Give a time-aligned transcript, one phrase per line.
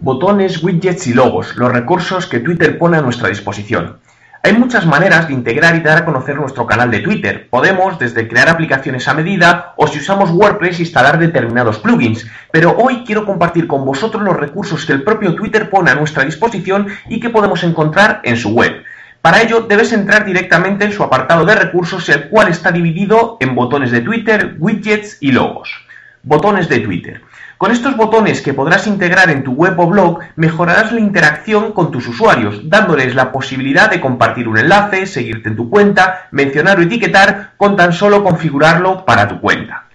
[0.00, 3.98] Botones, widgets y logos, los recursos que Twitter pone a nuestra disposición.
[4.44, 7.48] Hay muchas maneras de integrar y dar a conocer nuestro canal de Twitter.
[7.50, 12.28] Podemos desde crear aplicaciones a medida o si usamos WordPress instalar determinados plugins.
[12.52, 16.24] Pero hoy quiero compartir con vosotros los recursos que el propio Twitter pone a nuestra
[16.24, 18.84] disposición y que podemos encontrar en su web.
[19.20, 23.56] Para ello debes entrar directamente en su apartado de recursos, el cual está dividido en
[23.56, 25.87] botones de Twitter, widgets y logos.
[26.22, 27.22] Botones de Twitter.
[27.58, 31.90] Con estos botones que podrás integrar en tu web o blog, mejorarás la interacción con
[31.90, 36.82] tus usuarios, dándoles la posibilidad de compartir un enlace, seguirte en tu cuenta, mencionar o
[36.82, 39.88] etiquetar con tan solo configurarlo para tu cuenta.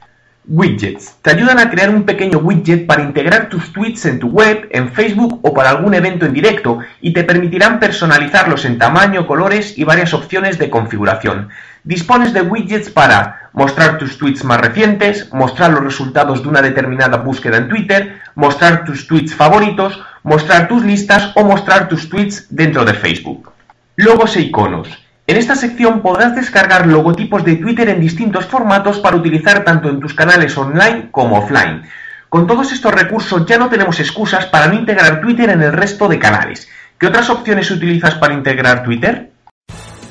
[0.46, 1.16] Widgets.
[1.22, 4.92] Te ayudan a crear un pequeño widget para integrar tus tweets en tu web, en
[4.92, 9.86] Facebook o para algún evento en directo y te permitirán personalizarlos en tamaño, colores y
[9.86, 11.48] varias opciones de configuración.
[11.86, 17.18] Dispones de widgets para mostrar tus tweets más recientes, mostrar los resultados de una determinada
[17.18, 22.84] búsqueda en Twitter, mostrar tus tweets favoritos, mostrar tus listas o mostrar tus tweets dentro
[22.84, 23.52] de Facebook.
[23.96, 24.90] Logos e iconos.
[25.26, 30.00] En esta sección podrás descargar logotipos de Twitter en distintos formatos para utilizar tanto en
[30.00, 31.84] tus canales online como offline.
[32.28, 36.10] Con todos estos recursos ya no tenemos excusas para no integrar Twitter en el resto
[36.10, 36.68] de canales.
[36.98, 39.33] ¿Qué otras opciones utilizas para integrar Twitter?